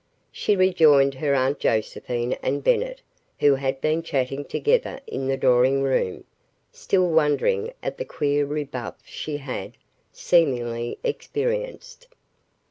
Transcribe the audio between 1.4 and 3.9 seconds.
Josephine and Bennett who had